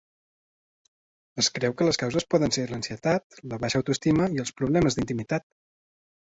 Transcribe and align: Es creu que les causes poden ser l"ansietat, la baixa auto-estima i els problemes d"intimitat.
Es 1.43 1.49
creu 1.57 1.75
que 1.81 1.87
les 1.89 1.99
causes 2.05 2.25
poden 2.35 2.55
ser 2.59 2.65
l"ansietat, 2.71 3.39
la 3.53 3.63
baixa 3.67 3.83
auto-estima 3.85 4.29
i 4.39 4.43
els 4.47 4.57
problemes 4.63 5.01
d"intimitat. 5.01 5.51